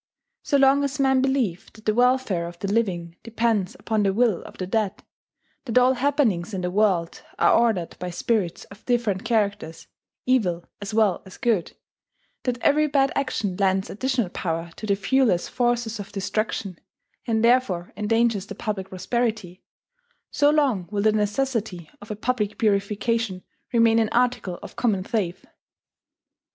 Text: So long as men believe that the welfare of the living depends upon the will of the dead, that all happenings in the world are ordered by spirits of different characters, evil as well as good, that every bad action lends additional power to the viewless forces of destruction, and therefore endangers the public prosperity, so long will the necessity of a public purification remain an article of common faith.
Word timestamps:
So 0.41 0.57
long 0.57 0.83
as 0.83 0.99
men 0.99 1.21
believe 1.21 1.71
that 1.73 1.85
the 1.85 1.93
welfare 1.93 2.47
of 2.47 2.57
the 2.57 2.67
living 2.73 3.17
depends 3.21 3.75
upon 3.75 4.01
the 4.01 4.11
will 4.15 4.41
of 4.45 4.57
the 4.57 4.65
dead, 4.65 5.03
that 5.65 5.77
all 5.77 5.93
happenings 5.93 6.55
in 6.55 6.61
the 6.61 6.71
world 6.71 7.21
are 7.37 7.53
ordered 7.55 7.99
by 7.99 8.09
spirits 8.09 8.63
of 8.71 8.83
different 8.87 9.23
characters, 9.23 9.85
evil 10.25 10.65
as 10.81 10.91
well 10.91 11.21
as 11.27 11.37
good, 11.37 11.73
that 12.45 12.57
every 12.63 12.87
bad 12.87 13.11
action 13.15 13.55
lends 13.57 13.91
additional 13.91 14.29
power 14.29 14.71
to 14.77 14.87
the 14.87 14.95
viewless 14.95 15.47
forces 15.47 15.99
of 15.99 16.11
destruction, 16.11 16.79
and 17.27 17.43
therefore 17.45 17.93
endangers 17.95 18.47
the 18.47 18.55
public 18.55 18.89
prosperity, 18.89 19.61
so 20.31 20.49
long 20.49 20.87
will 20.89 21.03
the 21.03 21.11
necessity 21.11 21.91
of 22.01 22.09
a 22.09 22.15
public 22.15 22.57
purification 22.57 23.43
remain 23.71 23.99
an 23.99 24.09
article 24.09 24.57
of 24.63 24.75
common 24.75 25.03
faith. 25.03 25.45